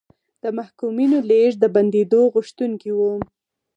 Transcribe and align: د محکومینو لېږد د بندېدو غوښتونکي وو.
د 0.43 0.45
محکومینو 0.57 1.17
لېږد 1.29 1.59
د 1.61 1.65
بندېدو 1.75 2.21
غوښتونکي 2.33 2.91
وو. 2.97 3.11